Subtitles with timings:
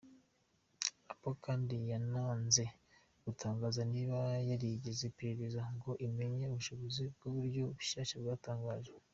[1.11, 2.63] Apple kandi yananze
[3.25, 8.97] gutangaza niba yarigeze iperereza ngo imenye ubushobozi bw’uburyo bushyashya bwatangajwe.